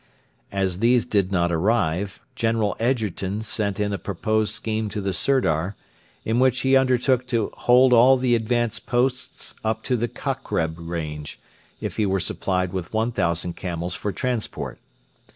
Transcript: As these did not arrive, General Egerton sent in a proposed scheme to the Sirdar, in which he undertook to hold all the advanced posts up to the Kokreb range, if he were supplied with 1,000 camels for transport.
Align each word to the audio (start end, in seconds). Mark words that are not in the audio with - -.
As 0.51 0.79
these 0.79 1.05
did 1.05 1.31
not 1.31 1.51
arrive, 1.51 2.21
General 2.35 2.75
Egerton 2.79 3.43
sent 3.43 3.79
in 3.79 3.93
a 3.93 3.99
proposed 3.99 4.51
scheme 4.51 4.89
to 4.89 4.99
the 4.99 5.13
Sirdar, 5.13 5.75
in 6.25 6.39
which 6.39 6.61
he 6.61 6.75
undertook 6.75 7.27
to 7.27 7.51
hold 7.53 7.93
all 7.93 8.17
the 8.17 8.33
advanced 8.33 8.87
posts 8.87 9.53
up 9.63 9.83
to 9.83 9.95
the 9.95 10.07
Kokreb 10.07 10.79
range, 10.79 11.39
if 11.79 11.97
he 11.97 12.07
were 12.07 12.19
supplied 12.19 12.73
with 12.73 12.91
1,000 12.91 13.55
camels 13.55 13.93
for 13.93 14.11
transport. 14.11 14.79